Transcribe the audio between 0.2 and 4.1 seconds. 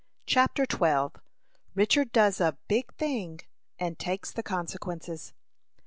CHAPTER XII. RICHARD DOES A "BIG THING," AND